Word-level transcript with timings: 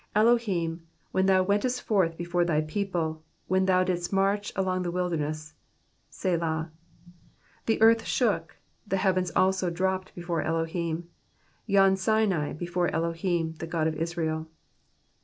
8 0.15 0.21
Elohim, 0.21 0.87
when 1.11 1.27
Thou 1.27 1.43
wentest 1.43 1.83
forth 1.83 2.17
before 2.17 2.43
Thy 2.43 2.61
people, 2.61 3.21
When 3.45 3.67
thou 3.67 3.83
didst 3.83 4.11
march 4.11 4.51
along 4.55 4.77
in 4.77 4.81
the 4.81 4.89
wilderness— 4.89 5.53
(Sela,) 6.11 6.41
9 6.41 6.71
The 7.67 7.81
earth 7.83 8.03
shook. 8.05 8.57
The 8.87 8.97
heavens 8.97 9.31
also 9.35 9.69
dropped 9.69 10.15
before 10.15 10.41
Elohim, 10.41 11.07
Yon 11.67 11.95
Sinai 11.97 12.53
before 12.53 12.87
Elohim, 12.89 13.53
the 13.59 13.67
God 13.67 13.85
of 13.85 13.93
Israel. 13.93 14.47